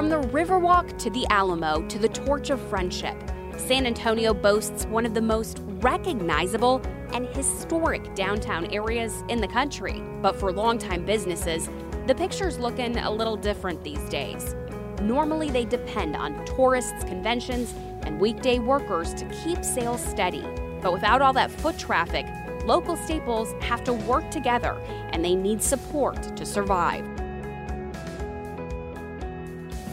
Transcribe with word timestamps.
From 0.00 0.08
the 0.08 0.28
Riverwalk 0.28 0.96
to 1.00 1.10
the 1.10 1.26
Alamo 1.28 1.86
to 1.88 1.98
the 1.98 2.08
Torch 2.08 2.48
of 2.48 2.58
Friendship, 2.70 3.14
San 3.58 3.84
Antonio 3.84 4.32
boasts 4.32 4.86
one 4.86 5.04
of 5.04 5.12
the 5.12 5.20
most 5.20 5.58
recognizable 5.82 6.80
and 7.12 7.26
historic 7.26 8.14
downtown 8.14 8.72
areas 8.72 9.22
in 9.28 9.42
the 9.42 9.46
country. 9.46 10.02
But 10.22 10.36
for 10.36 10.52
longtime 10.52 11.04
businesses, 11.04 11.68
the 12.06 12.14
picture's 12.14 12.58
looking 12.58 12.96
a 12.96 13.10
little 13.10 13.36
different 13.36 13.84
these 13.84 14.02
days. 14.08 14.56
Normally, 15.02 15.50
they 15.50 15.66
depend 15.66 16.16
on 16.16 16.46
tourists, 16.46 17.04
conventions, 17.04 17.74
and 18.04 18.18
weekday 18.18 18.58
workers 18.58 19.12
to 19.12 19.26
keep 19.44 19.62
sales 19.62 20.02
steady. 20.02 20.46
But 20.80 20.94
without 20.94 21.20
all 21.20 21.34
that 21.34 21.50
foot 21.50 21.76
traffic, 21.76 22.24
local 22.64 22.96
staples 22.96 23.52
have 23.60 23.84
to 23.84 23.92
work 23.92 24.30
together 24.30 24.80
and 25.12 25.22
they 25.22 25.34
need 25.34 25.62
support 25.62 26.34
to 26.38 26.46
survive. 26.46 27.04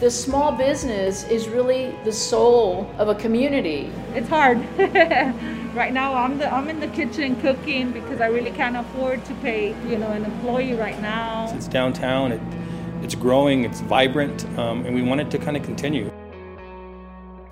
The 0.00 0.12
small 0.12 0.52
business 0.52 1.24
is 1.24 1.48
really 1.48 1.92
the 2.04 2.12
soul 2.12 2.88
of 2.98 3.08
a 3.08 3.16
community. 3.16 3.90
It's 4.14 4.28
hard. 4.28 4.58
right 5.74 5.92
now 5.92 6.14
I'm 6.14 6.38
the 6.38 6.54
I'm 6.54 6.68
in 6.68 6.78
the 6.78 6.86
kitchen 6.86 7.34
cooking 7.40 7.90
because 7.90 8.20
I 8.20 8.26
really 8.26 8.52
can't 8.52 8.76
afford 8.76 9.24
to 9.24 9.34
pay, 9.42 9.74
you 9.88 9.98
know, 9.98 10.06
an 10.12 10.24
employee 10.24 10.74
right 10.74 11.02
now. 11.02 11.52
It's 11.52 11.66
downtown. 11.66 12.30
It, 12.30 12.40
it's 13.02 13.16
growing. 13.16 13.64
It's 13.64 13.80
vibrant, 13.80 14.44
um, 14.56 14.86
and 14.86 14.94
we 14.94 15.02
want 15.02 15.20
it 15.20 15.32
to 15.32 15.38
kind 15.38 15.56
of 15.56 15.64
continue. 15.64 16.12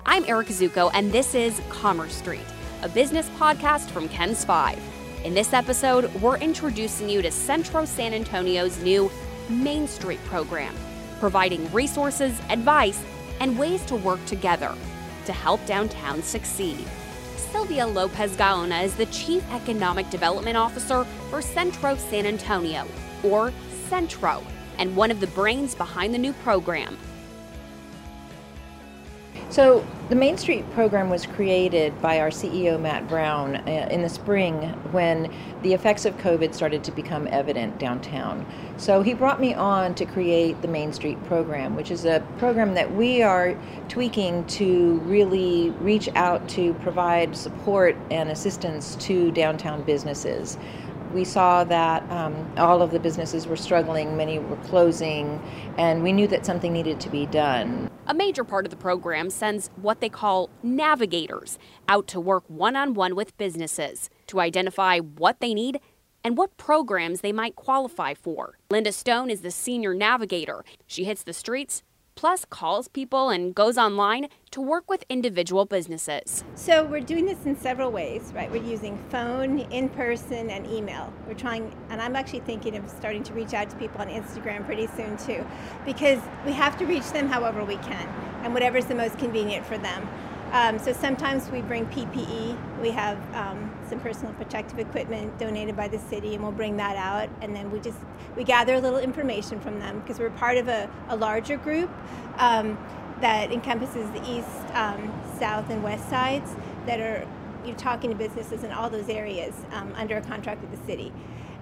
I'm 0.05 0.23
Erica 0.23 0.53
Zuko, 0.53 0.89
and 0.93 1.11
this 1.11 1.35
is 1.35 1.61
Commerce 1.67 2.15
Street, 2.15 2.45
a 2.81 2.87
business 2.87 3.27
podcast 3.37 3.89
from 3.89 4.07
KENS 4.07 4.45
5. 4.45 4.79
In 5.25 5.33
this 5.33 5.51
episode, 5.51 6.13
we're 6.21 6.37
introducing 6.37 7.09
you 7.09 7.21
to 7.23 7.29
Centro 7.29 7.83
San 7.83 8.13
Antonio's 8.13 8.81
new 8.81 9.11
Main 9.49 9.85
Street 9.85 10.23
program 10.27 10.73
providing 11.19 11.71
resources, 11.71 12.39
advice, 12.49 13.03
and 13.39 13.57
ways 13.57 13.85
to 13.85 13.95
work 13.95 14.23
together 14.25 14.73
to 15.25 15.33
help 15.33 15.63
downtown 15.65 16.23
succeed. 16.23 16.85
Sylvia 17.35 17.85
Lopez 17.87 18.35
Gaona 18.35 18.83
is 18.83 18.95
the 18.95 19.05
Chief 19.07 19.43
Economic 19.51 20.09
Development 20.09 20.57
Officer 20.57 21.03
for 21.29 21.41
Centro 21.41 21.95
San 21.95 22.25
Antonio, 22.25 22.87
or 23.23 23.53
Centro, 23.89 24.43
and 24.77 24.95
one 24.95 25.11
of 25.11 25.19
the 25.19 25.27
brains 25.27 25.75
behind 25.75 26.13
the 26.13 26.17
new 26.17 26.33
program. 26.33 26.97
So, 29.49 29.85
the 30.09 30.15
Main 30.15 30.37
Street 30.37 30.69
program 30.71 31.09
was 31.09 31.25
created 31.25 32.01
by 32.01 32.21
our 32.21 32.29
CEO, 32.29 32.79
Matt 32.79 33.09
Brown, 33.09 33.57
uh, 33.57 33.89
in 33.91 34.01
the 34.01 34.07
spring 34.07 34.61
when 34.91 35.29
the 35.63 35.73
effects 35.73 36.05
of 36.05 36.15
COVID 36.19 36.53
started 36.53 36.81
to 36.85 36.91
become 36.91 37.27
evident 37.27 37.77
downtown. 37.77 38.45
So, 38.77 39.01
he 39.01 39.13
brought 39.13 39.41
me 39.41 39.53
on 39.53 39.95
to 39.95 40.05
create 40.05 40.61
the 40.61 40.67
Main 40.69 40.93
Street 40.93 41.21
program, 41.25 41.75
which 41.75 41.91
is 41.91 42.05
a 42.05 42.25
program 42.37 42.73
that 42.75 42.95
we 42.95 43.21
are 43.21 43.57
tweaking 43.89 44.45
to 44.45 44.99
really 45.05 45.71
reach 45.81 46.07
out 46.15 46.47
to 46.49 46.73
provide 46.75 47.35
support 47.35 47.97
and 48.09 48.29
assistance 48.29 48.95
to 48.97 49.31
downtown 49.31 49.81
businesses 49.83 50.57
we 51.13 51.23
saw 51.23 51.63
that 51.65 52.09
um, 52.11 52.53
all 52.57 52.81
of 52.81 52.91
the 52.91 52.99
businesses 52.99 53.47
were 53.47 53.55
struggling, 53.55 54.17
many 54.17 54.39
were 54.39 54.57
closing, 54.57 55.41
and 55.77 56.03
we 56.03 56.11
knew 56.11 56.27
that 56.27 56.45
something 56.45 56.73
needed 56.73 56.99
to 57.01 57.09
be 57.09 57.25
done. 57.25 57.89
A 58.07 58.13
major 58.13 58.43
part 58.43 58.65
of 58.65 58.71
the 58.71 58.77
program 58.77 59.29
sends 59.29 59.69
what 59.75 59.99
they 59.99 60.09
call 60.09 60.49
navigators 60.63 61.59
out 61.87 62.07
to 62.07 62.19
work 62.19 62.43
one 62.47 62.75
on 62.75 62.93
one 62.93 63.15
with 63.15 63.37
businesses 63.37 64.09
to 64.27 64.39
identify 64.39 64.99
what 64.99 65.39
they 65.39 65.53
need 65.53 65.79
and 66.23 66.37
what 66.37 66.57
programs 66.57 67.21
they 67.21 67.31
might 67.31 67.55
qualify 67.55 68.13
for. 68.13 68.57
Linda 68.69 68.91
Stone 68.91 69.29
is 69.29 69.41
the 69.41 69.51
senior 69.51 69.93
navigator. 69.93 70.65
She 70.85 71.03
hits 71.03 71.23
the 71.23 71.33
streets 71.33 71.83
plus 72.17 72.43
calls 72.43 72.87
people 72.87 73.29
and 73.29 73.55
goes 73.55 73.77
online 73.77 74.27
to 74.49 74.59
work 74.59 74.89
with 74.89 75.05
individual 75.07 75.65
businesses. 75.65 76.43
So 76.55 76.83
we're 76.83 76.99
doing 76.99 77.25
this 77.25 77.45
in 77.45 77.55
several 77.55 77.91
ways, 77.91 78.33
right? 78.35 78.51
We're 78.51 78.63
using 78.63 78.97
phone, 79.09 79.59
in 79.59 79.87
person, 79.89 80.49
and 80.49 80.65
email. 80.67 81.13
We're 81.27 81.35
trying, 81.35 81.73
and 81.89 82.01
I'm 82.01 82.15
actually 82.15 82.39
thinking 82.39 82.75
of 82.75 82.89
starting 82.89 83.23
to 83.23 83.33
reach 83.33 83.53
out 83.53 83.69
to 83.69 83.75
people 83.77 84.01
on 84.01 84.07
Instagram 84.07 84.65
pretty 84.65 84.87
soon 84.87 85.15
too, 85.17 85.45
because 85.85 86.19
we 86.45 86.53
have 86.53 86.75
to 86.79 86.85
reach 86.85 87.09
them 87.11 87.29
however 87.29 87.63
we 87.63 87.77
can 87.77 88.07
and 88.43 88.53
whatever's 88.53 88.85
the 88.85 88.95
most 88.95 89.17
convenient 89.19 89.65
for 89.65 89.77
them. 89.77 90.09
Um, 90.51 90.79
so 90.79 90.93
sometimes 90.93 91.49
we 91.51 91.61
bring 91.61 91.85
PPE. 91.87 92.81
We 92.81 92.91
have 92.91 93.17
um, 93.35 93.71
some 93.89 93.99
personal 93.99 94.33
protective 94.33 94.79
equipment 94.79 95.37
donated 95.37 95.75
by 95.75 95.87
the 95.87 95.99
city, 95.99 96.35
and 96.35 96.43
we'll 96.43 96.53
bring 96.53 96.77
that 96.77 96.95
out. 96.95 97.29
And 97.41 97.55
then 97.55 97.69
we 97.69 97.79
just 97.79 97.97
we 98.35 98.43
gather 98.43 98.75
a 98.75 98.79
little 98.79 98.99
information 98.99 99.59
from 99.59 99.79
them 99.79 99.99
because 99.99 100.19
we're 100.19 100.29
part 100.31 100.57
of 100.57 100.67
a, 100.67 100.89
a 101.09 101.15
larger 101.15 101.57
group 101.57 101.89
um, 102.37 102.77
that 103.19 103.51
encompasses 103.51 104.09
the 104.11 104.21
east, 104.29 104.47
um, 104.73 105.11
south, 105.37 105.69
and 105.69 105.83
west 105.83 106.09
sides 106.09 106.55
that 106.85 106.99
are 106.99 107.27
you're 107.65 107.75
talking 107.75 108.09
to 108.09 108.15
businesses 108.15 108.63
in 108.63 108.71
all 108.71 108.89
those 108.89 109.09
areas 109.09 109.53
um, 109.71 109.91
under 109.95 110.17
a 110.17 110.21
contract 110.21 110.61
with 110.61 110.71
the 110.71 110.85
city. 110.85 111.11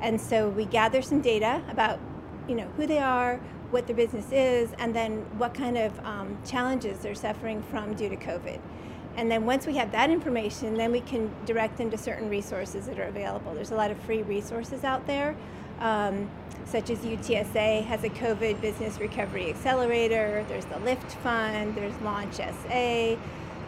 And 0.02 0.22
so 0.22 0.50
we 0.50 0.66
gather 0.66 1.02
some 1.02 1.22
data 1.22 1.64
about 1.70 2.00
you 2.48 2.56
know 2.56 2.68
who 2.78 2.88
they 2.88 3.00
are, 3.00 3.38
what 3.72 3.88
their 3.88 3.96
business 3.96 4.32
is, 4.32 4.72
and 4.80 4.96
then 4.96 5.18
what 5.38 5.54
kind 5.54 5.78
of 5.78 5.98
um, 6.06 6.38
challenges 6.46 7.00
they're 7.00 7.16
suffering 7.16 7.64
from 7.64 7.94
due 7.94 8.10
to 8.10 8.16
COVID. 8.16 8.60
And 9.18 9.32
then 9.32 9.46
once 9.46 9.66
we 9.66 9.76
have 9.78 9.92
that 9.94 10.10
information, 10.10 10.76
then 10.76 10.92
we 10.92 11.02
can 11.02 11.32
direct 11.46 11.78
them 11.78 11.90
to 11.92 11.98
certain 11.98 12.30
resources 12.30 12.86
that 12.88 13.00
are 13.00 13.08
available. 13.08 13.54
There's 13.54 13.72
a 13.72 13.76
lot 13.76 13.92
of 13.92 13.98
free 14.00 14.24
resources 14.24 14.84
out 14.84 15.08
there, 15.08 15.36
um, 15.80 16.30
such 16.66 16.90
as 16.90 17.00
UTSA 17.00 17.86
has 17.86 18.04
a 18.04 18.10
COVID 18.10 18.60
Business 18.60 19.00
Recovery 19.00 19.50
Accelerator, 19.50 20.46
there's 20.50 20.66
the 20.66 20.80
LIFT 20.80 21.12
Fund, 21.24 21.76
there's 21.76 21.96
Launch 22.02 22.36
SA, 22.36 23.16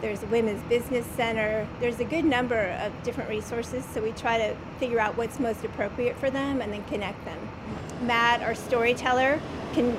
there's 0.00 0.20
the 0.20 0.26
Women's 0.28 0.62
Business 0.64 1.06
Center. 1.06 1.66
There's 1.80 2.00
a 2.00 2.04
good 2.04 2.24
number 2.24 2.78
of 2.80 2.92
different 3.02 3.28
resources, 3.28 3.84
so 3.84 4.00
we 4.02 4.12
try 4.12 4.38
to 4.38 4.56
figure 4.78 5.00
out 5.00 5.16
what's 5.16 5.40
most 5.40 5.64
appropriate 5.64 6.16
for 6.18 6.30
them 6.30 6.60
and 6.60 6.72
then 6.72 6.84
connect 6.84 7.24
them. 7.24 7.38
Matt, 8.02 8.42
our 8.42 8.54
storyteller, 8.54 9.40
can 9.72 9.96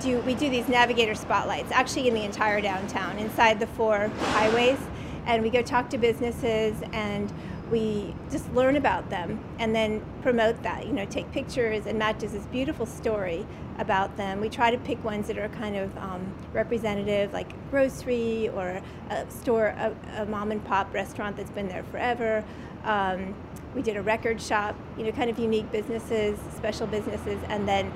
do 0.00 0.20
we 0.20 0.34
do 0.34 0.50
these 0.50 0.68
navigator 0.68 1.14
spotlights 1.14 1.70
actually 1.70 2.08
in 2.08 2.14
the 2.14 2.24
entire 2.24 2.60
downtown 2.60 3.16
inside 3.18 3.60
the 3.60 3.66
four 3.68 4.08
highways 4.32 4.78
and 5.26 5.42
we 5.42 5.48
go 5.48 5.62
talk 5.62 5.88
to 5.88 5.98
businesses 5.98 6.76
and 6.92 7.32
we 7.70 8.14
just 8.30 8.52
learn 8.52 8.76
about 8.76 9.08
them 9.10 9.42
and 9.58 9.74
then 9.74 10.02
promote 10.22 10.62
that 10.62 10.86
you 10.86 10.92
know 10.92 11.04
take 11.06 11.30
pictures 11.32 11.86
and 11.86 11.98
Matt 11.98 12.18
does 12.18 12.32
this 12.32 12.46
beautiful 12.46 12.86
story 12.86 13.46
about 13.78 14.16
them 14.16 14.40
we 14.40 14.48
try 14.48 14.70
to 14.70 14.78
pick 14.78 15.02
ones 15.02 15.26
that 15.26 15.38
are 15.38 15.48
kind 15.48 15.76
of 15.76 15.96
um, 15.98 16.32
representative 16.52 17.32
like 17.32 17.52
a 17.52 17.56
grocery 17.70 18.48
or 18.50 18.80
a 19.10 19.30
store 19.30 19.66
a, 19.66 19.94
a, 20.16 20.26
mom 20.26 20.52
and 20.52 20.64
pop 20.64 20.92
restaurant 20.94 21.36
that's 21.36 21.50
been 21.50 21.68
there 21.68 21.84
forever 21.84 22.44
um, 22.84 23.34
we 23.74 23.82
did 23.82 23.96
a 23.96 24.02
record 24.02 24.40
shop 24.40 24.76
you 24.96 25.04
know 25.04 25.12
kind 25.12 25.30
of 25.30 25.38
unique 25.38 25.70
businesses 25.72 26.38
special 26.56 26.86
businesses 26.86 27.38
and 27.48 27.66
then 27.66 27.90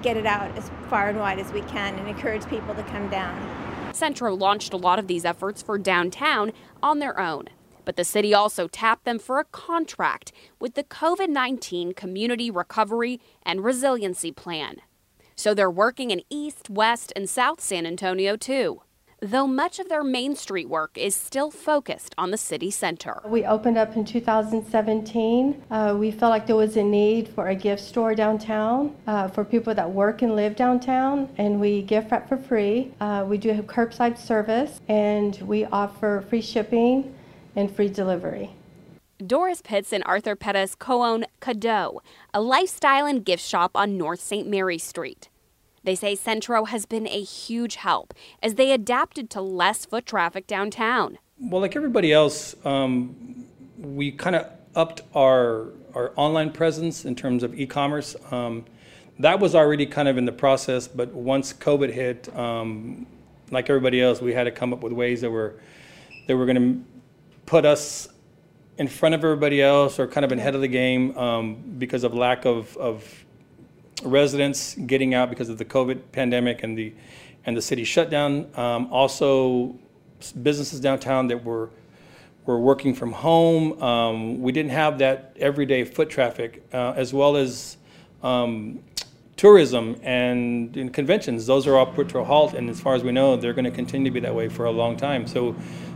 get 0.00 0.16
it 0.16 0.26
out 0.26 0.56
as 0.56 0.70
far 0.88 1.08
and 1.08 1.18
wide 1.18 1.38
as 1.38 1.52
we 1.52 1.60
can 1.62 1.94
and 1.98 2.08
encourage 2.08 2.46
people 2.46 2.74
to 2.74 2.82
come 2.84 3.08
down. 3.10 3.94
Centro 3.94 4.34
launched 4.34 4.72
a 4.72 4.76
lot 4.76 4.98
of 4.98 5.06
these 5.06 5.24
efforts 5.24 5.62
for 5.62 5.76
downtown 5.78 6.52
on 6.82 6.98
their 6.98 7.20
own. 7.20 7.48
But 7.84 7.96
the 7.96 8.04
city 8.04 8.32
also 8.32 8.68
tapped 8.68 9.04
them 9.04 9.18
for 9.18 9.38
a 9.38 9.44
contract 9.44 10.32
with 10.60 10.74
the 10.74 10.84
COVID 10.84 11.28
19 11.28 11.94
Community 11.94 12.50
Recovery 12.50 13.20
and 13.42 13.64
Resiliency 13.64 14.32
Plan. 14.32 14.76
So 15.34 15.54
they're 15.54 15.70
working 15.70 16.10
in 16.10 16.22
East, 16.30 16.70
West, 16.70 17.12
and 17.16 17.28
South 17.28 17.60
San 17.60 17.86
Antonio 17.86 18.36
too 18.36 18.82
though 19.22 19.46
much 19.46 19.78
of 19.78 19.88
their 19.88 20.02
Main 20.02 20.34
Street 20.34 20.68
work 20.68 20.98
is 20.98 21.14
still 21.14 21.50
focused 21.50 22.12
on 22.18 22.32
the 22.32 22.36
city 22.36 22.70
center. 22.70 23.22
We 23.24 23.44
opened 23.44 23.78
up 23.78 23.96
in 23.96 24.04
2017. 24.04 25.62
Uh, 25.70 25.96
we 25.96 26.10
felt 26.10 26.30
like 26.30 26.46
there 26.46 26.56
was 26.56 26.76
a 26.76 26.82
need 26.82 27.28
for 27.28 27.48
a 27.48 27.54
gift 27.54 27.82
store 27.82 28.14
downtown 28.16 28.96
uh, 29.06 29.28
for 29.28 29.44
people 29.44 29.74
that 29.74 29.88
work 29.88 30.22
and 30.22 30.34
live 30.34 30.56
downtown, 30.56 31.28
and 31.38 31.60
we 31.60 31.82
gift 31.82 32.10
wrap 32.10 32.28
for 32.28 32.36
free. 32.36 32.92
Uh, 33.00 33.24
we 33.26 33.38
do 33.38 33.50
have 33.50 33.66
curbside 33.66 34.18
service, 34.18 34.80
and 34.88 35.40
we 35.42 35.64
offer 35.66 36.24
free 36.28 36.42
shipping 36.42 37.14
and 37.54 37.74
free 37.74 37.88
delivery. 37.88 38.50
Doris 39.24 39.62
Pitts 39.62 39.92
and 39.92 40.02
Arthur 40.04 40.34
Pettis 40.34 40.74
co 40.74 41.02
own 41.04 41.24
Cadeau, 41.40 42.02
a 42.34 42.40
lifestyle 42.40 43.06
and 43.06 43.24
gift 43.24 43.44
shop 43.44 43.72
on 43.74 43.96
North 43.96 44.20
St. 44.20 44.48
Mary 44.48 44.78
Street. 44.78 45.28
They 45.84 45.94
say 45.94 46.14
Centro 46.14 46.64
has 46.64 46.86
been 46.86 47.06
a 47.06 47.22
huge 47.22 47.76
help 47.76 48.14
as 48.42 48.54
they 48.54 48.72
adapted 48.72 49.30
to 49.30 49.40
less 49.40 49.84
foot 49.84 50.06
traffic 50.06 50.46
downtown. 50.46 51.18
Well, 51.38 51.60
like 51.60 51.74
everybody 51.74 52.12
else, 52.12 52.54
um, 52.64 53.46
we 53.78 54.12
kind 54.12 54.36
of 54.36 54.46
upped 54.74 55.02
our 55.14 55.68
our 55.94 56.12
online 56.16 56.50
presence 56.50 57.04
in 57.04 57.14
terms 57.14 57.42
of 57.42 57.58
e-commerce. 57.58 58.16
Um, 58.30 58.64
that 59.18 59.40
was 59.40 59.54
already 59.54 59.84
kind 59.84 60.08
of 60.08 60.16
in 60.16 60.24
the 60.24 60.32
process, 60.32 60.88
but 60.88 61.12
once 61.12 61.52
COVID 61.52 61.92
hit, 61.92 62.34
um, 62.34 63.06
like 63.50 63.68
everybody 63.68 64.00
else, 64.00 64.22
we 64.22 64.32
had 64.32 64.44
to 64.44 64.50
come 64.50 64.72
up 64.72 64.80
with 64.80 64.92
ways 64.92 65.20
that 65.20 65.30
were 65.30 65.54
that 66.26 66.36
were 66.36 66.46
going 66.46 66.56
to 66.56 66.91
put 67.52 67.66
us 67.66 68.08
in 68.78 68.88
front 68.88 69.14
of 69.14 69.22
everybody 69.22 69.60
else 69.60 69.98
or 69.98 70.06
kind 70.06 70.24
of 70.24 70.32
ahead 70.32 70.54
of 70.54 70.62
the 70.62 70.68
game 70.68 71.14
um, 71.18 71.62
because 71.76 72.02
of 72.02 72.14
lack 72.14 72.46
of, 72.46 72.74
of 72.78 73.26
residents 74.02 74.74
getting 74.86 75.12
out 75.12 75.28
because 75.28 75.50
of 75.50 75.58
the 75.58 75.64
COVID 75.66 76.00
pandemic 76.12 76.62
and 76.62 76.78
the 76.78 76.94
and 77.44 77.54
the 77.54 77.60
city 77.60 77.84
shutdown. 77.84 78.48
Um, 78.54 78.90
also, 78.90 79.78
businesses 80.42 80.80
downtown 80.80 81.26
that 81.26 81.44
were 81.44 81.68
were 82.46 82.58
working 82.58 82.94
from 82.94 83.12
home. 83.12 83.82
Um, 83.82 84.40
we 84.40 84.50
didn't 84.50 84.72
have 84.72 84.96
that 85.00 85.36
everyday 85.38 85.84
foot 85.84 86.08
traffic, 86.08 86.66
uh, 86.72 86.94
as 86.96 87.12
well 87.12 87.36
as 87.36 87.76
um, 88.22 88.82
tourism 89.36 90.00
and, 90.02 90.74
and 90.76 90.94
conventions. 90.94 91.46
Those 91.46 91.66
are 91.66 91.76
all 91.76 91.86
put 91.86 92.08
to 92.10 92.20
a 92.20 92.24
halt, 92.24 92.54
and 92.54 92.70
as 92.70 92.80
far 92.80 92.94
as 92.94 93.02
we 93.02 93.12
know, 93.12 93.36
they're 93.36 93.52
going 93.52 93.66
to 93.66 93.70
continue 93.70 94.10
to 94.10 94.14
be 94.14 94.20
that 94.20 94.34
way 94.34 94.48
for 94.48 94.64
a 94.64 94.70
long 94.70 94.96
time. 94.96 95.26
So, 95.26 95.54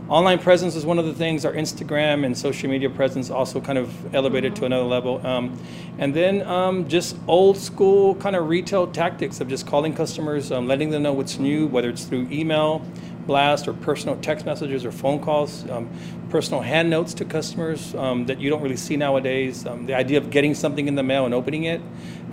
online 0.09 0.39
presence 0.39 0.75
is 0.75 0.85
one 0.85 0.99
of 0.99 1.05
the 1.05 1.13
things. 1.13 1.43
Our 1.45 1.53
Instagram 1.53 2.25
and 2.25 2.37
social 2.37 2.69
media 2.69 2.89
presence 2.89 3.29
also 3.29 3.59
kind 3.59 3.77
of 3.77 4.15
elevated 4.15 4.55
to 4.57 4.65
another 4.65 4.85
level. 4.85 5.25
Um, 5.25 5.59
and 5.97 6.13
then 6.13 6.43
um, 6.43 6.87
just 6.87 7.17
old 7.27 7.57
school 7.57 8.15
kind 8.15 8.35
of 8.35 8.47
retail 8.47 8.87
tactics 8.87 9.41
of 9.41 9.47
just 9.49 9.67
calling 9.67 9.93
customers, 9.93 10.51
um, 10.51 10.67
letting 10.67 10.91
them 10.91 11.03
know 11.03 11.13
what's 11.13 11.39
new, 11.39 11.67
whether 11.67 11.89
it's 11.89 12.05
through 12.05 12.27
email 12.31 12.81
blast 13.27 13.67
or 13.67 13.73
personal 13.73 14.15
text 14.17 14.45
messages 14.45 14.85
or 14.85 14.91
phone 14.91 15.19
calls, 15.19 15.69
um, 15.69 15.89
personal 16.29 16.61
hand 16.61 16.89
notes 16.89 17.13
to 17.15 17.25
customers 17.25 17.93
um, 17.95 18.25
that 18.25 18.39
you 18.39 18.49
don't 18.49 18.61
really 18.61 18.77
see 18.77 18.97
nowadays. 18.97 19.65
Um, 19.65 19.85
the 19.85 19.93
idea 19.93 20.17
of 20.17 20.31
getting 20.31 20.55
something 20.55 20.87
in 20.87 20.95
the 20.95 21.03
mail 21.03 21.25
and 21.25 21.33
opening 21.33 21.65
it 21.65 21.81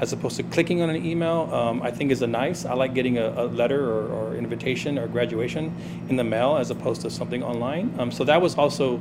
as 0.00 0.12
opposed 0.12 0.36
to 0.36 0.42
clicking 0.44 0.80
on 0.80 0.90
an 0.90 1.04
email, 1.04 1.52
um, 1.52 1.82
I 1.82 1.90
think 1.90 2.10
is 2.10 2.22
a 2.22 2.26
nice. 2.26 2.64
I 2.64 2.74
like 2.74 2.94
getting 2.94 3.18
a, 3.18 3.28
a 3.28 3.44
letter 3.46 3.84
or, 3.84 4.06
or, 4.08 4.34
invitation 4.34 4.98
or 4.98 5.06
graduation 5.06 5.74
in 6.08 6.16
the 6.16 6.24
mail 6.24 6.56
as 6.56 6.70
opposed 6.70 7.02
to 7.02 7.10
something 7.10 7.42
online. 7.42 7.94
Um, 7.98 8.10
so 8.10 8.24
that 8.24 8.40
was 8.40 8.56
also 8.56 8.98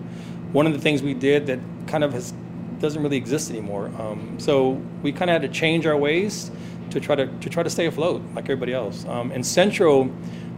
one 0.52 0.68
of 0.68 0.74
the 0.74 0.80
things 0.80 1.02
we 1.02 1.14
did 1.14 1.48
that 1.48 1.60
kind 1.88 2.04
of 2.04 2.14
has 2.14 2.34
doesn't 2.80 3.02
really 3.02 3.18
exist 3.18 3.50
anymore. 3.50 3.92
Um, 3.98 4.40
so 4.40 4.82
we 5.02 5.12
kind 5.12 5.32
of 5.32 5.42
had 5.42 5.42
to 5.42 5.48
change 5.48 5.86
our 5.86 5.98
ways 5.98 6.52
to 6.92 7.00
try 7.00 7.16
to 7.16 7.28
to 7.28 7.50
try 7.50 7.64
to 7.64 7.70
stay 7.70 7.88
afloat 7.88 8.22
like 8.36 8.46
everybody 8.46 8.74
else. 8.74 9.06
and 9.06 9.46
Centro 9.46 10.12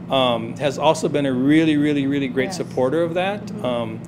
um, 0.09 0.55
has 0.57 0.77
also 0.77 1.07
been 1.07 1.25
a 1.25 1.33
really, 1.33 1.77
really, 1.77 2.07
really 2.07 2.27
great 2.27 2.45
yes. 2.45 2.57
supporter 2.57 3.01
of 3.01 3.13
that. 3.15 3.45
Mm-hmm. 3.45 3.65
Um, 3.65 4.01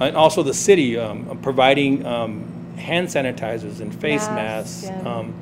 and 0.00 0.16
also 0.16 0.42
the 0.42 0.54
city 0.54 0.96
um, 0.96 1.38
providing 1.42 2.06
um, 2.06 2.74
hand 2.76 3.08
sanitizers 3.08 3.80
and 3.80 3.94
face 3.94 4.26
masks, 4.28 4.84
yeah. 4.84 5.00
Um, 5.02 5.34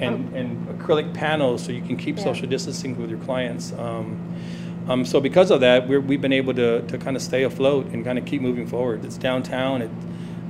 and, 0.00 0.30
oh. 0.32 0.36
and 0.36 0.68
acrylic 0.68 1.12
panels 1.14 1.64
so 1.64 1.72
you 1.72 1.82
can 1.82 1.96
keep 1.96 2.18
yeah. 2.18 2.24
social 2.24 2.48
distancing 2.48 2.96
with 2.96 3.10
your 3.10 3.18
clients. 3.20 3.72
Um, 3.72 5.04
so 5.04 5.20
because 5.20 5.50
of 5.50 5.60
that, 5.60 5.88
we 5.88 5.94
have 5.96 6.20
been 6.20 6.32
able 6.32 6.54
to, 6.54 6.82
to 6.82 6.98
kind 6.98 7.16
of 7.16 7.22
stay 7.22 7.44
afloat 7.44 7.86
and 7.86 8.04
kind 8.04 8.18
of 8.18 8.26
keep 8.26 8.42
moving 8.42 8.66
forward. 8.66 9.04
It's 9.04 9.16
downtown. 9.16 9.82
It, 9.82 9.90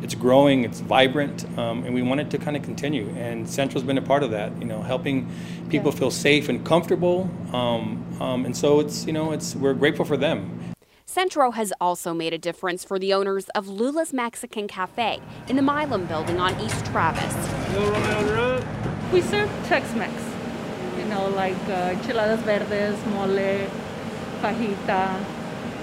it's 0.02 0.14
growing, 0.14 0.64
it's 0.64 0.80
vibrant, 0.80 1.46
um, 1.58 1.84
and 1.84 1.94
we 1.94 2.02
want 2.02 2.20
it 2.20 2.30
to 2.30 2.38
kind 2.38 2.56
of 2.56 2.62
continue. 2.62 3.08
And 3.16 3.48
Centro's 3.48 3.82
been 3.82 3.98
a 3.98 4.02
part 4.02 4.22
of 4.22 4.30
that, 4.32 4.56
you 4.58 4.66
know, 4.66 4.82
helping 4.82 5.30
people 5.70 5.92
yeah. 5.92 5.98
feel 5.98 6.10
safe 6.10 6.48
and 6.48 6.64
comfortable. 6.64 7.30
Um, 7.52 8.04
um, 8.20 8.44
and 8.44 8.56
so 8.56 8.80
it's, 8.80 9.06
you 9.06 9.12
know, 9.12 9.32
it's 9.32 9.54
we're 9.56 9.74
grateful 9.74 10.04
for 10.04 10.16
them. 10.16 10.60
Centro 11.06 11.52
has 11.52 11.72
also 11.80 12.12
made 12.12 12.32
a 12.32 12.38
difference 12.38 12.82
for 12.82 12.98
the 12.98 13.14
owners 13.14 13.48
of 13.50 13.68
Lula's 13.68 14.12
Mexican 14.12 14.66
Cafe 14.66 15.20
in 15.48 15.56
the 15.56 15.62
Milam 15.62 16.06
building 16.06 16.40
on 16.40 16.58
East 16.60 16.84
Travis. 16.86 17.34
We 19.12 19.20
serve 19.20 19.48
Tex-Mex, 19.66 20.12
you 20.98 21.04
know, 21.04 21.28
like 21.28 21.54
uh, 21.68 21.94
enchiladas 21.94 22.40
verdes, 22.40 22.98
mole, 23.06 23.68
fajita, 24.40 25.24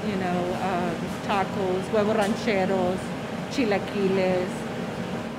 you 0.10 0.16
know, 0.18 0.40
uh, 0.56 0.94
tacos, 1.28 1.84
huevos 1.90 2.18
rancheros, 2.18 3.00
chilaquiles. 3.52 4.50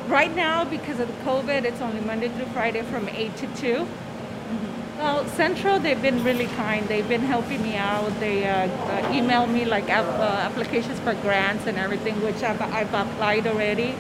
Right 0.09 0.35
now, 0.35 0.65
because 0.65 1.01
of 1.01 1.09
the 1.09 1.15
COVID, 1.25 1.65
it's 1.65 1.81
only 1.81 2.01
Monday 2.01 2.29
through 2.29 2.47
Friday 2.47 2.83
from 2.83 3.09
8 3.09 3.37
to 3.37 3.47
2. 3.47 3.75
Mm-hmm. 3.77 4.99
Well, 4.99 5.27
Centro, 5.29 5.79
they've 5.79 6.01
been 6.01 6.23
really 6.23 6.47
kind. 6.47 6.87
They've 6.89 7.09
been 7.09 7.23
helping 7.23 7.63
me 7.63 7.77
out. 7.77 8.09
They 8.21 8.49
uh, 8.49 8.69
uh, 8.69 9.13
email 9.13 9.47
me 9.47 9.65
like 9.65 9.89
uh, 9.89 10.49
applications 10.49 11.01
for 11.01 11.15
grants 11.15 11.67
and 11.67 11.79
everything, 11.79 12.21
which 12.23 12.43
I've, 12.43 12.61
I've 12.61 12.93
applied 12.93 13.47
already. 13.47 13.95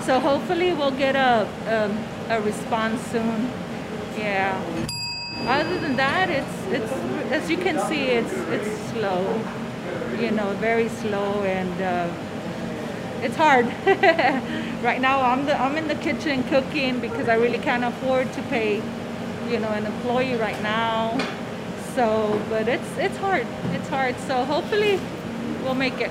So 0.00 0.18
hopefully 0.18 0.72
we'll 0.72 0.98
get 1.06 1.14
a, 1.14 1.46
um, 1.68 1.96
a 2.28 2.40
response 2.40 3.00
soon. 3.12 3.50
Yeah. 4.18 4.60
Other 5.46 5.78
than 5.78 5.96
that, 5.96 6.30
it's 6.30 6.56
it's 6.70 6.92
as 7.32 7.50
you 7.50 7.56
can 7.56 7.78
see, 7.88 8.04
it's 8.04 8.32
it's 8.32 8.90
slow. 8.90 9.40
You 10.18 10.30
know, 10.30 10.52
very 10.60 10.88
slow 10.88 11.42
and 11.42 11.82
uh, 11.82 12.08
it's 13.22 13.36
hard. 13.36 13.66
right 14.82 15.00
now, 15.00 15.22
I'm 15.22 15.46
the 15.46 15.58
I'm 15.58 15.76
in 15.76 15.88
the 15.88 15.94
kitchen 15.94 16.42
cooking 16.44 17.00
because 17.00 17.28
I 17.28 17.34
really 17.34 17.58
can't 17.58 17.84
afford 17.84 18.32
to 18.32 18.42
pay, 18.42 18.82
you 19.48 19.58
know, 19.60 19.68
an 19.68 19.86
employee 19.86 20.36
right 20.36 20.60
now. 20.62 21.16
So, 21.94 22.40
but 22.48 22.68
it's 22.68 22.98
it's 22.98 23.16
hard. 23.18 23.46
It's 23.72 23.88
hard. 23.88 24.18
So 24.20 24.44
hopefully, 24.44 25.00
we'll 25.62 25.74
make 25.74 26.00
it. 26.00 26.10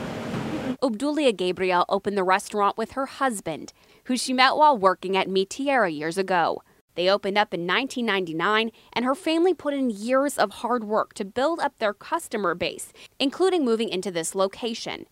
Obdulia 0.82 1.36
Gabriel 1.36 1.86
opened 1.90 2.18
the 2.18 2.24
restaurant 2.24 2.78
with 2.78 2.94
her 2.94 3.06
husband, 3.06 3.74
who 4.06 4.18
she 4.18 4.34
met 4.34 4.56
while 4.56 4.78
working 4.78 5.16
at 5.16 5.30
Mi 5.30 5.46
Tierra 5.46 5.90
years 5.90 6.18
ago. 6.18 6.64
They 6.96 7.10
opened 7.10 7.38
up 7.38 7.54
in 7.54 7.68
1999, 7.68 8.72
and 8.94 9.06
her 9.06 9.16
family 9.16 9.54
put 9.54 9.74
in 9.74 9.90
years 9.90 10.38
of 10.38 10.52
hard 10.52 10.84
work 10.84 11.14
to 11.16 11.26
build 11.26 11.60
up 11.60 11.78
their 11.78 11.94
customer 11.94 12.54
base, 12.54 12.92
including 13.20 13.64
moving 13.64 13.90
into 13.90 14.12
this 14.12 14.36
location. 14.36 15.06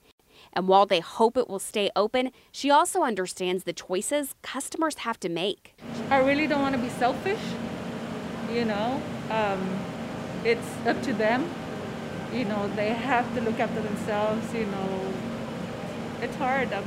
And 0.53 0.67
while 0.67 0.85
they 0.85 0.99
hope 0.99 1.37
it 1.37 1.47
will 1.49 1.59
stay 1.59 1.91
open, 1.95 2.31
she 2.51 2.69
also 2.71 3.03
understands 3.03 3.63
the 3.63 3.73
choices 3.73 4.35
customers 4.41 4.95
have 4.99 5.19
to 5.21 5.29
make. 5.29 5.75
I 6.09 6.19
really 6.19 6.47
don't 6.47 6.61
want 6.61 6.75
to 6.75 6.81
be 6.81 6.89
selfish. 6.89 7.39
You 8.51 8.65
know, 8.65 9.01
um, 9.29 9.79
it's 10.43 10.67
up 10.87 11.01
to 11.03 11.13
them. 11.13 11.49
You 12.33 12.45
know, 12.45 12.67
they 12.75 12.89
have 12.89 13.33
to 13.35 13.41
look 13.41 13.59
after 13.59 13.81
themselves. 13.81 14.53
You 14.53 14.65
know, 14.65 15.13
it's 16.21 16.35
hard. 16.37 16.73
Um, 16.73 16.83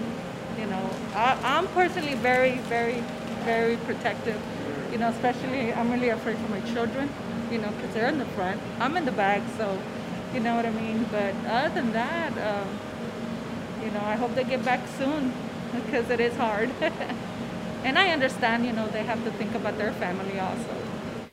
you 0.58 0.67
know, 0.67 0.91
I, 1.15 1.38
I'm 1.43 1.67
personally 1.69 2.15
very, 2.15 2.58
very, 2.69 3.00
very 3.44 3.76
protective. 3.79 4.41
You 4.91 4.99
know, 4.99 5.08
especially 5.08 5.73
I'm 5.73 5.91
really 5.91 6.11
afraid 6.11 6.37
for 6.37 6.49
my 6.49 6.61
children. 6.73 7.08
You 7.50 7.58
know, 7.58 7.70
because 7.70 7.94
they're 7.94 8.08
in 8.08 8.19
the 8.19 8.25
front. 8.37 8.61
I'm 8.81 8.97
in 8.97 9.05
the 9.05 9.12
back, 9.12 9.43
so 9.56 9.79
you 10.35 10.41
know 10.41 10.56
what 10.56 10.67
I 10.67 10.70
mean. 10.70 11.06
But 11.12 11.35
other 11.47 11.75
than 11.75 11.93
that. 11.93 12.32
Um, 12.38 12.79
you 13.84 13.90
know, 13.90 14.02
I 14.05 14.17
hope 14.17 14.34
they 14.34 14.44
get 14.44 14.64
back 14.64 14.81
soon 14.99 15.32
because 15.73 16.11
it 16.11 16.20
is 16.20 16.34
hard. 16.37 16.70
and 17.84 17.99
I 17.99 18.11
understand, 18.11 18.64
you 18.64 18.73
know, 18.73 18.89
they 18.89 19.05
have 19.05 19.22
to 19.24 19.31
think 19.32 19.55
about 19.55 19.79
their 19.79 19.93
family 19.93 20.39
also. 20.39 20.74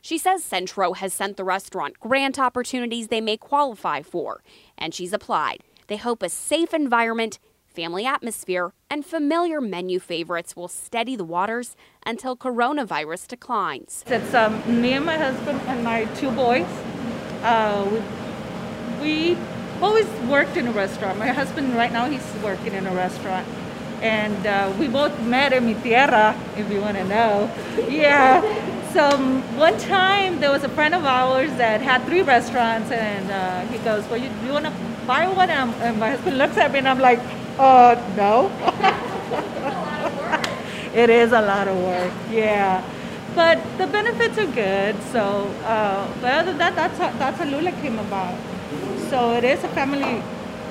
She 0.01 0.17
says 0.17 0.43
Centro 0.43 0.93
has 0.93 1.13
sent 1.13 1.37
the 1.37 1.43
restaurant 1.43 1.99
grant 1.99 2.39
opportunities 2.39 3.07
they 3.09 3.21
may 3.21 3.37
qualify 3.37 4.01
for, 4.01 4.41
and 4.77 4.93
she's 4.93 5.13
applied. 5.13 5.63
They 5.87 5.97
hope 5.97 6.23
a 6.23 6.29
safe 6.29 6.73
environment, 6.73 7.37
family 7.67 8.05
atmosphere, 8.05 8.71
and 8.89 9.05
familiar 9.05 9.59
menu 9.59 9.99
favorites 9.99 10.55
will 10.55 10.67
steady 10.67 11.15
the 11.15 11.25
waters 11.25 11.75
until 12.05 12.37
coronavirus 12.37 13.27
declines. 13.27 14.03
It's 14.07 14.33
um, 14.33 14.81
me 14.81 14.93
and 14.93 15.05
my 15.05 15.17
husband 15.17 15.59
and 15.67 15.83
my 15.83 16.05
two 16.15 16.31
boys. 16.31 16.65
Uh, 17.43 18.01
we, 19.01 19.35
we 19.35 19.37
always 19.81 20.07
worked 20.29 20.57
in 20.57 20.67
a 20.67 20.71
restaurant. 20.71 21.17
My 21.17 21.27
husband 21.27 21.75
right 21.75 21.91
now 21.91 22.09
he's 22.09 22.25
working 22.43 22.73
in 22.73 22.85
a 22.85 22.93
restaurant, 22.93 23.47
and 24.01 24.45
uh, 24.45 24.73
we 24.79 24.87
both 24.87 25.17
met 25.21 25.53
in 25.53 25.65
Mi 25.65 25.73
Tierra, 25.75 26.35
if 26.57 26.69
you 26.71 26.81
want 26.81 26.97
to 26.97 27.03
know. 27.05 27.51
Yeah. 27.87 28.41
So 28.93 29.07
um, 29.07 29.43
one 29.57 29.77
time 29.77 30.39
there 30.39 30.51
was 30.51 30.63
a 30.63 30.69
friend 30.69 30.95
of 30.95 31.05
ours 31.05 31.51
that 31.57 31.79
had 31.81 32.03
three 32.05 32.23
restaurants, 32.23 32.91
and 32.91 33.29
uh, 33.29 33.61
he 33.71 33.77
goes, 33.79 34.07
"Well, 34.09 34.17
you, 34.17 34.31
you 34.43 34.51
want 34.51 34.65
to 34.65 34.73
buy 35.05 35.27
one?" 35.27 35.49
And, 35.49 35.73
and, 35.75 35.99
my 35.99 36.11
husband 36.11 36.37
looks 36.37 36.57
at 36.57 36.71
me, 36.71 36.79
and 36.79 36.87
I'm 36.87 36.99
like, 36.99 37.19
"Uh, 37.59 37.95
no." 38.17 38.49
it 40.95 41.09
is 41.09 41.31
a 41.33 41.41
lot 41.41 41.67
of 41.67 41.77
work. 41.77 42.11
Yeah. 42.31 42.83
But 43.35 43.61
the 43.77 43.85
benefits 43.85 44.37
are 44.39 44.47
good. 44.47 45.01
So, 45.13 45.47
uh, 45.65 46.07
but 46.19 46.33
other 46.33 46.51
than 46.51 46.57
that, 46.57 46.75
that's 46.75 46.97
how, 46.97 47.11
that's 47.11 47.37
how 47.37 47.45
Lula 47.45 47.71
came 47.73 47.99
about. 47.99 48.35
So 49.09 49.33
it 49.33 49.43
is 49.43 49.63
a 49.63 49.67
family 49.69 50.21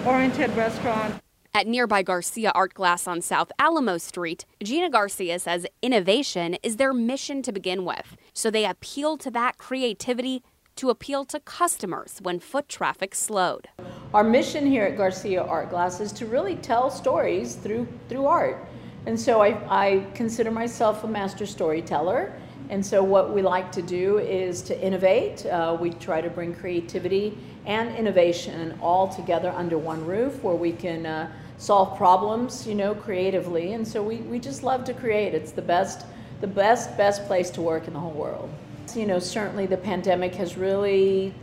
oriented 0.07 0.51
restaurant. 0.57 1.21
At 1.55 1.67
nearby 1.67 2.03
Garcia 2.03 2.53
Art 2.55 2.75
Glass 2.75 3.09
on 3.09 3.21
South 3.21 3.51
Alamo 3.59 3.99
Street, 3.99 4.45
Gina 4.63 4.89
Garcia 4.89 5.39
says 5.39 5.67
innovation 5.83 6.55
is 6.63 6.77
their 6.77 6.93
mission 6.93 7.43
to 7.43 7.51
begin 7.51 7.85
with. 7.85 8.17
So 8.33 8.51
they 8.51 8.65
appeal 8.65 9.17
to 9.19 9.31
that 9.33 9.59
creativity 9.59 10.43
to 10.77 10.91
appeal 10.91 11.25
to 11.25 11.41
customers 11.41 12.21
when 12.23 12.39
foot 12.39 12.69
traffic 12.69 13.15
slowed. 13.15 13.69
Our 14.15 14.23
mission 14.23 14.65
here 14.65 14.85
at 14.85 14.97
Garcia 14.97 15.43
Art 15.43 15.71
Glass 15.71 15.99
is 15.99 16.13
to 16.13 16.27
really 16.27 16.55
tell 16.57 16.91
stories 16.91 17.57
through 17.57 17.89
through 18.09 18.27
art. 18.27 18.65
And 19.07 19.19
so 19.19 19.43
I, 19.43 19.59
I 19.69 20.07
consider 20.15 20.51
myself 20.51 21.03
a 21.03 21.09
master 21.09 21.47
storyteller. 21.47 22.33
And 22.71 22.85
so 22.85 23.03
what 23.03 23.33
we 23.33 23.41
like 23.41 23.73
to 23.73 23.83
do 23.83 24.19
is 24.19 24.61
to 24.63 24.81
innovate. 24.81 25.47
Uh, 25.47 25.77
we 25.81 25.91
try 25.91 26.21
to 26.21 26.29
bring 26.29 26.55
creativity 26.55 27.37
and 27.65 27.95
innovation 27.97 28.79
all 28.83 29.09
together 29.09 29.51
under 29.57 29.79
one 29.79 30.05
roof 30.05 30.43
where 30.43 30.55
we 30.55 30.73
can 30.73 31.07
uh, 31.07 31.31
solve 31.57 31.97
problems, 31.97 32.67
you 32.67 32.75
know, 32.75 32.95
creatively. 32.95 33.73
And 33.73 33.87
so 33.87 34.03
we, 34.03 34.17
we 34.17 34.39
just 34.39 34.63
love 34.63 34.85
to 34.85 34.95
create. 34.95 35.35
It's 35.35 35.53
the 35.53 35.63
best, 35.63 36.07
the 36.41 36.47
best, 36.47 36.97
best 36.97 37.27
place 37.27 37.51
to 37.51 37.63
work 37.63 37.87
in 37.89 37.95
the 37.95 38.01
whole 38.01 38.13
world. 38.13 38.51
You 38.95 39.07
know, 39.07 39.19
certainly 39.19 39.67
the 39.67 39.77
pandemic 39.77 40.35
has 40.37 40.57
really, 40.57 41.35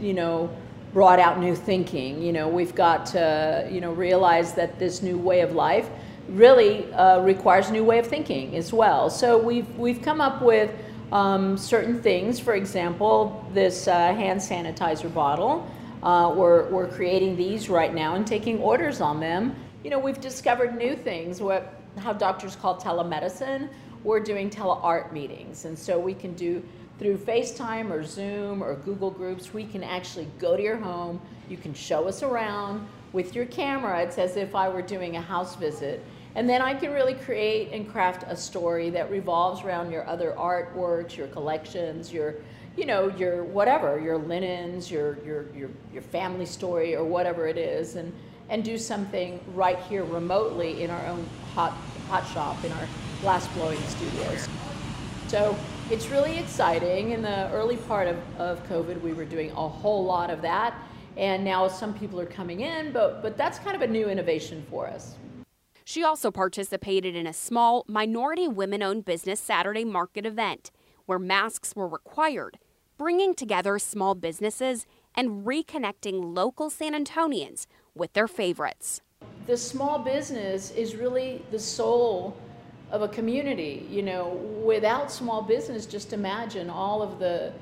you 0.00 0.12
know, 0.12 0.50
brought 0.92 1.18
out 1.18 1.38
new 1.38 1.54
thinking. 1.54 2.22
You 2.22 2.32
know, 2.32 2.48
we've 2.48 2.74
got 2.74 3.06
to, 3.06 3.68
you 3.70 3.80
know, 3.80 3.92
realize 3.92 4.54
that 4.54 4.78
this 4.78 5.02
new 5.02 5.16
way 5.16 5.40
of 5.40 5.54
life 5.54 5.88
really 6.28 6.92
uh, 6.92 7.20
requires 7.20 7.68
a 7.68 7.72
new 7.72 7.84
way 7.84 7.98
of 7.98 8.06
thinking 8.06 8.56
as 8.56 8.72
well. 8.72 9.10
So 9.10 9.38
we've, 9.38 9.68
we've 9.76 10.02
come 10.02 10.20
up 10.20 10.42
with 10.42 10.70
um, 11.12 11.56
certain 11.56 12.00
things. 12.00 12.38
For 12.38 12.54
example, 12.54 13.44
this 13.52 13.88
uh, 13.88 14.14
hand 14.14 14.40
sanitizer 14.40 15.12
bottle. 15.12 15.68
Uh, 16.02 16.32
we're, 16.34 16.68
we're 16.70 16.88
creating 16.88 17.36
these 17.36 17.68
right 17.68 17.94
now 17.94 18.14
and 18.14 18.26
taking 18.26 18.58
orders 18.58 19.00
on 19.00 19.20
them. 19.20 19.54
You 19.84 19.90
know, 19.90 19.98
we've 19.98 20.20
discovered 20.20 20.76
new 20.76 20.94
things, 20.94 21.40
what, 21.40 21.74
how 21.98 22.12
doctors 22.12 22.56
call 22.56 22.80
telemedicine. 22.80 23.68
We're 24.04 24.20
doing 24.20 24.48
teleart 24.48 25.12
meetings. 25.12 25.64
And 25.64 25.78
so 25.78 25.98
we 25.98 26.14
can 26.14 26.34
do 26.34 26.62
through 27.00 27.16
FaceTime 27.16 27.90
or 27.90 28.04
Zoom 28.04 28.62
or 28.62 28.74
Google 28.76 29.10
Groups, 29.10 29.54
we 29.54 29.64
can 29.64 29.82
actually 29.82 30.28
go 30.38 30.54
to 30.54 30.62
your 30.62 30.76
home. 30.76 31.18
You 31.48 31.56
can 31.56 31.72
show 31.72 32.06
us 32.06 32.22
around 32.22 32.86
with 33.12 33.34
your 33.34 33.46
camera. 33.46 34.02
It's 34.02 34.18
as 34.18 34.36
if 34.36 34.54
I 34.54 34.68
were 34.68 34.82
doing 34.82 35.16
a 35.16 35.20
house 35.20 35.56
visit. 35.56 36.04
And 36.34 36.48
then 36.48 36.62
I 36.62 36.74
can 36.74 36.92
really 36.92 37.14
create 37.14 37.72
and 37.72 37.90
craft 37.90 38.24
a 38.28 38.36
story 38.36 38.90
that 38.90 39.10
revolves 39.10 39.62
around 39.62 39.90
your 39.90 40.06
other 40.06 40.34
artworks, 40.38 41.16
your 41.16 41.26
collections, 41.28 42.12
your, 42.12 42.36
you 42.76 42.86
know, 42.86 43.08
your 43.16 43.42
whatever, 43.42 43.98
your 43.98 44.16
linens, 44.16 44.90
your, 44.90 45.18
your, 45.24 45.46
your, 45.54 45.70
your 45.92 46.02
family 46.02 46.46
story 46.46 46.94
or 46.94 47.04
whatever 47.04 47.48
it 47.48 47.58
is, 47.58 47.96
and, 47.96 48.12
and 48.48 48.62
do 48.62 48.78
something 48.78 49.40
right 49.54 49.78
here 49.80 50.04
remotely 50.04 50.84
in 50.84 50.90
our 50.90 51.06
own 51.06 51.28
hot, 51.52 51.72
hot 52.08 52.26
shop, 52.28 52.62
in 52.64 52.70
our 52.72 52.86
glass 53.22 53.48
blowing 53.48 53.80
studios. 53.82 54.48
So 55.26 55.56
it's 55.90 56.08
really 56.08 56.38
exciting. 56.38 57.10
In 57.10 57.22
the 57.22 57.50
early 57.50 57.76
part 57.76 58.06
of, 58.06 58.16
of 58.38 58.64
COVID, 58.68 59.00
we 59.02 59.12
were 59.12 59.24
doing 59.24 59.50
a 59.50 59.68
whole 59.68 60.04
lot 60.04 60.30
of 60.30 60.42
that. 60.42 60.74
And 61.20 61.44
now 61.44 61.68
some 61.68 61.92
people 61.92 62.18
are 62.18 62.24
coming 62.24 62.60
in, 62.60 62.92
but, 62.92 63.20
but 63.20 63.36
that's 63.36 63.58
kind 63.58 63.76
of 63.76 63.82
a 63.82 63.86
new 63.86 64.08
innovation 64.08 64.64
for 64.70 64.86
us. 64.86 65.16
She 65.84 66.02
also 66.02 66.30
participated 66.30 67.14
in 67.14 67.26
a 67.26 67.34
small, 67.34 67.84
minority 67.86 68.48
women 68.48 68.82
owned 68.82 69.04
business 69.04 69.38
Saturday 69.38 69.84
market 69.84 70.24
event 70.24 70.70
where 71.04 71.18
masks 71.18 71.76
were 71.76 71.86
required, 71.86 72.58
bringing 72.96 73.34
together 73.34 73.78
small 73.78 74.14
businesses 74.14 74.86
and 75.14 75.44
reconnecting 75.44 76.34
local 76.34 76.70
San 76.70 76.94
Antonians 76.94 77.66
with 77.94 78.14
their 78.14 78.28
favorites. 78.28 79.02
The 79.46 79.58
small 79.58 79.98
business 79.98 80.70
is 80.70 80.96
really 80.96 81.44
the 81.50 81.58
soul 81.58 82.34
of 82.90 83.02
a 83.02 83.08
community. 83.08 83.86
You 83.90 84.04
know, 84.04 84.28
without 84.64 85.12
small 85.12 85.42
business, 85.42 85.84
just 85.84 86.14
imagine 86.14 86.70
all 86.70 87.02
of 87.02 87.18
the 87.18 87.52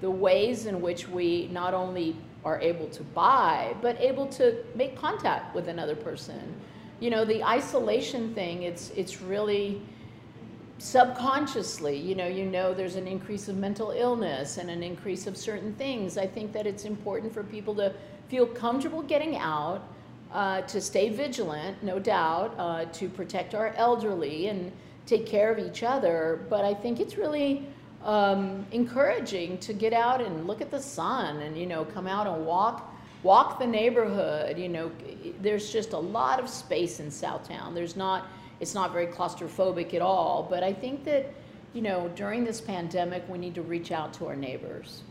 the 0.00 0.10
ways 0.10 0.66
in 0.66 0.80
which 0.82 1.08
we 1.08 1.48
not 1.50 1.72
only 1.72 2.14
are 2.46 2.60
able 2.60 2.86
to 2.86 3.02
buy, 3.02 3.74
but 3.82 4.00
able 4.00 4.26
to 4.28 4.56
make 4.76 4.96
contact 4.96 5.52
with 5.52 5.66
another 5.66 5.96
person. 5.96 6.54
You 7.00 7.10
know 7.10 7.24
the 7.24 7.42
isolation 7.44 8.32
thing 8.34 8.62
it's 8.62 8.90
it's 8.90 9.20
really 9.20 9.82
subconsciously 10.78 11.96
you 11.96 12.14
know 12.14 12.26
you 12.26 12.44
know 12.44 12.72
there's 12.72 12.96
an 12.96 13.08
increase 13.08 13.48
of 13.48 13.56
mental 13.56 13.90
illness 13.90 14.58
and 14.58 14.70
an 14.70 14.82
increase 14.82 15.26
of 15.26 15.36
certain 15.36 15.74
things. 15.74 16.16
I 16.16 16.26
think 16.26 16.52
that 16.52 16.66
it's 16.66 16.84
important 16.84 17.34
for 17.34 17.42
people 17.42 17.74
to 17.74 17.92
feel 18.28 18.46
comfortable 18.46 19.02
getting 19.02 19.36
out 19.36 19.82
uh, 20.32 20.60
to 20.62 20.80
stay 20.80 21.08
vigilant 21.08 21.82
no 21.82 21.98
doubt 21.98 22.54
uh, 22.58 22.84
to 22.86 23.08
protect 23.08 23.54
our 23.54 23.74
elderly 23.76 24.48
and 24.48 24.70
take 25.06 25.26
care 25.26 25.52
of 25.52 25.58
each 25.58 25.84
other 25.84 26.44
but 26.50 26.64
i 26.64 26.74
think 26.74 26.98
it's 26.98 27.16
really 27.16 27.64
um, 28.06 28.64
encouraging 28.72 29.58
to 29.58 29.74
get 29.74 29.92
out 29.92 30.22
and 30.22 30.46
look 30.46 30.62
at 30.62 30.70
the 30.70 30.80
sun 30.80 31.42
and 31.42 31.58
you 31.58 31.66
know 31.66 31.84
come 31.84 32.06
out 32.06 32.26
and 32.26 32.46
walk 32.46 32.96
walk 33.26 33.58
the 33.58 33.66
neighborhood. 33.66 34.56
You 34.56 34.68
know, 34.68 34.90
there's 35.42 35.72
just 35.72 35.92
a 35.92 35.98
lot 35.98 36.38
of 36.38 36.48
space 36.48 37.00
in 37.00 37.08
Southtown. 37.08 37.74
There's 37.74 37.96
not, 37.96 38.28
it's 38.60 38.74
not 38.74 38.92
very 38.92 39.08
claustrophobic 39.08 39.94
at 39.94 40.00
all. 40.00 40.46
But 40.48 40.62
I 40.62 40.72
think 40.72 41.04
that, 41.04 41.34
you 41.74 41.82
know, 41.82 42.10
during 42.14 42.44
this 42.44 42.60
pandemic, 42.60 43.24
we 43.28 43.38
need 43.38 43.54
to 43.56 43.62
reach 43.62 43.90
out 43.92 44.14
to 44.14 44.26
our 44.26 44.36
neighbors. 44.36 45.02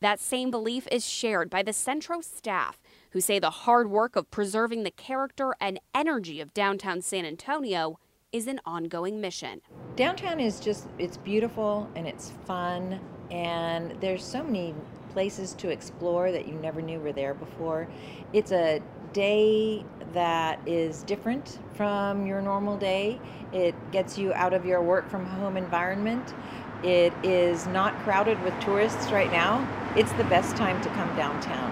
That 0.00 0.20
same 0.20 0.50
belief 0.50 0.86
is 0.92 1.08
shared 1.08 1.48
by 1.48 1.62
the 1.62 1.72
Centro 1.72 2.20
staff, 2.20 2.78
who 3.10 3.20
say 3.20 3.38
the 3.38 3.50
hard 3.50 3.90
work 3.90 4.16
of 4.16 4.30
preserving 4.30 4.82
the 4.82 4.90
character 4.90 5.54
and 5.60 5.80
energy 5.94 6.40
of 6.40 6.52
downtown 6.52 7.00
San 7.00 7.24
Antonio 7.24 7.98
is 8.34 8.48
an 8.48 8.60
ongoing 8.66 9.20
mission. 9.20 9.60
Downtown 9.94 10.40
is 10.40 10.58
just, 10.58 10.88
it's 10.98 11.16
beautiful 11.18 11.88
and 11.94 12.04
it's 12.04 12.32
fun, 12.46 12.98
and 13.30 13.94
there's 14.00 14.24
so 14.24 14.42
many 14.42 14.74
places 15.12 15.52
to 15.52 15.68
explore 15.68 16.32
that 16.32 16.48
you 16.48 16.54
never 16.54 16.82
knew 16.82 16.98
were 16.98 17.12
there 17.12 17.32
before. 17.32 17.86
It's 18.32 18.50
a 18.50 18.82
day 19.12 19.84
that 20.14 20.58
is 20.66 21.04
different 21.04 21.60
from 21.74 22.26
your 22.26 22.42
normal 22.42 22.76
day. 22.76 23.20
It 23.52 23.76
gets 23.92 24.18
you 24.18 24.32
out 24.34 24.52
of 24.52 24.66
your 24.66 24.82
work 24.82 25.08
from 25.08 25.24
home 25.24 25.56
environment. 25.56 26.34
It 26.82 27.12
is 27.22 27.68
not 27.68 27.96
crowded 28.00 28.42
with 28.42 28.58
tourists 28.58 29.12
right 29.12 29.30
now. 29.30 29.64
It's 29.96 30.10
the 30.14 30.24
best 30.24 30.56
time 30.56 30.82
to 30.82 30.88
come 30.88 31.14
downtown. 31.14 31.70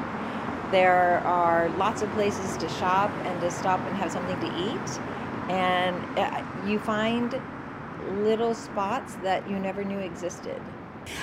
There 0.70 1.18
are 1.26 1.70
lots 1.70 2.02
of 2.02 2.10
places 2.12 2.56
to 2.58 2.68
shop 2.68 3.10
and 3.24 3.40
to 3.40 3.50
stop 3.50 3.80
and 3.80 3.96
have 3.96 4.12
something 4.12 4.38
to 4.38 4.72
eat. 4.72 5.00
And 5.52 6.18
uh, 6.18 6.42
you 6.66 6.78
find 6.78 7.40
little 8.22 8.54
spots 8.54 9.16
that 9.16 9.48
you 9.48 9.58
never 9.58 9.84
knew 9.84 9.98
existed. 9.98 10.60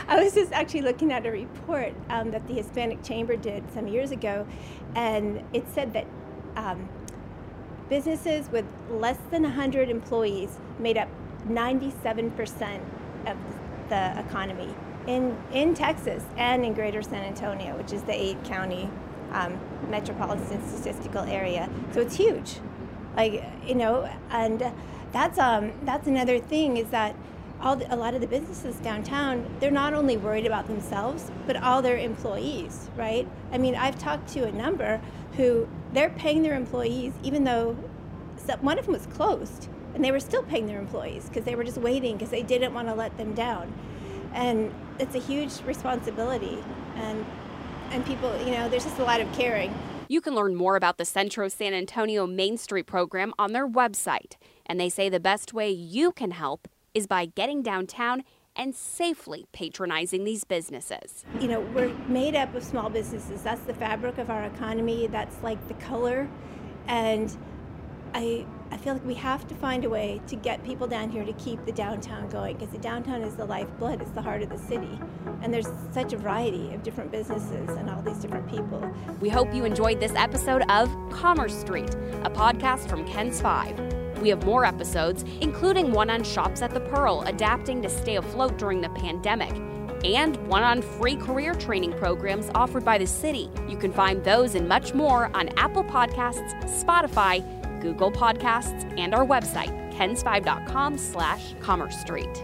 I 0.07 0.21
was 0.21 0.33
just 0.33 0.51
actually 0.51 0.81
looking 0.81 1.11
at 1.11 1.25
a 1.25 1.31
report 1.31 1.93
um, 2.09 2.31
that 2.31 2.47
the 2.47 2.53
Hispanic 2.53 3.01
Chamber 3.03 3.35
did 3.35 3.63
some 3.73 3.87
years 3.87 4.11
ago, 4.11 4.45
and 4.95 5.43
it 5.53 5.65
said 5.73 5.93
that 5.93 6.05
um, 6.55 6.87
businesses 7.89 8.49
with 8.51 8.65
less 8.91 9.17
than 9.31 9.43
100 9.43 9.89
employees 9.89 10.59
made 10.77 10.97
up 10.97 11.07
97% 11.47 12.81
of 13.25 13.37
the 13.89 14.19
economy 14.19 14.73
in, 15.07 15.35
in 15.51 15.73
Texas 15.73 16.23
and 16.37 16.63
in 16.63 16.73
greater 16.73 17.01
San 17.01 17.23
Antonio, 17.23 17.75
which 17.77 17.91
is 17.91 18.03
the 18.03 18.13
eight 18.13 18.43
county 18.43 18.89
um, 19.31 19.59
metropolitan 19.89 20.61
statistical 20.67 21.23
area. 21.23 21.69
So 21.93 22.01
it's 22.01 22.15
huge. 22.15 22.59
Like, 23.19 23.43
you 23.67 23.75
know, 23.75 24.09
and 24.31 24.63
that's, 25.11 25.37
um, 25.37 25.73
that's 25.83 26.07
another 26.07 26.39
thing 26.39 26.77
is 26.77 26.87
that 26.91 27.17
all 27.59 27.75
the, 27.75 27.93
a 27.93 27.97
lot 27.97 28.13
of 28.13 28.21
the 28.21 28.27
businesses 28.27 28.77
downtown, 28.77 29.45
they're 29.59 29.71
not 29.71 29.93
only 29.93 30.15
worried 30.15 30.45
about 30.45 30.67
themselves, 30.67 31.29
but 31.45 31.57
all 31.57 31.81
their 31.81 31.97
employees, 31.97 32.89
right? 32.95 33.27
I 33.51 33.57
mean, 33.57 33.75
I've 33.75 33.99
talked 33.99 34.29
to 34.35 34.45
a 34.45 34.53
number 34.53 35.01
who 35.35 35.67
they're 35.91 36.11
paying 36.11 36.43
their 36.43 36.55
employees 36.55 37.11
even 37.21 37.43
though 37.43 37.75
one 38.61 38.79
of 38.79 38.85
them 38.85 38.93
was 38.93 39.05
closed, 39.07 39.67
and 39.93 40.01
they 40.01 40.11
were 40.11 40.21
still 40.21 40.43
paying 40.43 40.65
their 40.67 40.79
employees 40.79 41.27
because 41.27 41.43
they 41.43 41.55
were 41.55 41.65
just 41.65 41.77
waiting 41.77 42.15
because 42.15 42.29
they 42.29 42.41
didn't 42.41 42.73
want 42.73 42.87
to 42.87 42.93
let 42.93 43.17
them 43.17 43.33
down. 43.33 43.73
And 44.33 44.73
it's 44.97 45.15
a 45.15 45.19
huge 45.19 45.61
responsibility, 45.65 46.57
and 46.95 47.25
and 47.91 48.05
people, 48.05 48.33
you 48.45 48.51
know, 48.51 48.69
there's 48.69 48.85
just 48.85 48.99
a 48.99 49.03
lot 49.03 49.19
of 49.19 49.29
caring. 49.33 49.75
You 50.11 50.21
can 50.21 50.33
learn 50.33 50.55
more 50.55 50.75
about 50.75 50.97
the 50.97 51.05
Centro 51.05 51.49
San 51.49 51.71
Antonio 51.71 52.25
Main 52.25 52.57
Street 52.57 52.87
program 52.87 53.31
on 53.37 53.53
their 53.53 53.69
website, 53.69 54.37
and 54.65 54.79
they 54.79 54.89
say 54.89 55.07
the 55.07 55.19
best 55.19 55.53
way 55.53 55.69
you 55.69 56.11
can 56.11 56.31
help 56.31 56.67
is 56.95 57.05
by 57.05 57.27
getting 57.27 57.61
downtown 57.61 58.23
and 58.55 58.73
safely 58.73 59.45
patronizing 59.51 60.23
these 60.23 60.45
businesses. 60.45 61.23
You 61.39 61.47
know, 61.47 61.59
we're 61.59 61.93
made 62.07 62.35
up 62.35 62.55
of 62.55 62.63
small 62.63 62.89
businesses. 62.89 63.43
That's 63.43 63.61
the 63.61 63.73
fabric 63.75 64.17
of 64.17 64.31
our 64.31 64.45
economy. 64.45 65.05
That's 65.05 65.43
like 65.43 65.67
the 65.67 65.75
color. 65.75 66.27
And 66.87 67.37
I 68.15 68.47
I 68.71 68.77
feel 68.77 68.93
like 68.93 69.05
we 69.05 69.15
have 69.15 69.47
to 69.47 69.55
find 69.55 69.83
a 69.83 69.89
way 69.89 70.21
to 70.27 70.35
get 70.35 70.63
people 70.63 70.87
down 70.87 71.09
here 71.09 71.25
to 71.25 71.33
keep 71.33 71.63
the 71.65 71.71
downtown 71.71 72.29
going 72.29 72.55
because 72.55 72.71
the 72.71 72.79
downtown 72.79 73.23
is 73.23 73.35
the 73.35 73.45
lifeblood, 73.45 74.01
it's 74.01 74.11
the 74.11 74.21
heart 74.21 74.43
of 74.43 74.49
the 74.49 74.57
city. 74.57 74.99
And 75.41 75.51
there's 75.53 75.67
such 75.91 76.13
a 76.13 76.17
variety 76.17 76.73
of 76.73 76.83
different 76.83 77.11
businesses 77.11 77.69
and 77.69 77.89
all 77.89 78.01
these 78.01 78.17
different 78.17 78.47
people. 78.47 78.89
We 79.21 79.29
hope 79.29 79.53
you 79.53 79.65
enjoyed 79.65 79.99
this 79.99 80.13
episode 80.15 80.63
of 80.69 80.89
Commerce 81.11 81.59
Street, 81.59 81.89
a 82.23 82.29
podcast 82.29 82.87
from 82.87 83.05
KENS 83.07 83.41
5. 83.41 84.19
We 84.21 84.29
have 84.29 84.45
more 84.45 84.65
episodes, 84.65 85.23
including 85.41 85.91
one 85.91 86.09
on 86.09 86.23
Shops 86.23 86.61
at 86.61 86.71
the 86.71 86.81
Pearl 86.81 87.23
adapting 87.25 87.81
to 87.81 87.89
stay 87.89 88.17
afloat 88.17 88.57
during 88.57 88.81
the 88.81 88.89
pandemic, 88.89 89.53
and 90.03 90.37
one 90.47 90.63
on 90.63 90.81
free 90.81 91.15
career 91.15 91.53
training 91.55 91.93
programs 91.93 92.49
offered 92.53 92.85
by 92.85 92.97
the 92.97 93.07
city. 93.07 93.49
You 93.67 93.77
can 93.77 93.91
find 93.91 94.23
those 94.23 94.55
and 94.55 94.67
much 94.67 94.93
more 94.93 95.35
on 95.35 95.49
Apple 95.57 95.83
Podcasts, 95.83 96.53
Spotify, 96.83 97.58
Google 97.79 98.11
Podcasts, 98.11 98.91
and 98.97 99.13
our 99.13 99.25
website, 99.25 99.93
kens5.com 99.93 100.97
slash 100.97 101.55
commerce 101.59 101.99
street. 101.99 102.43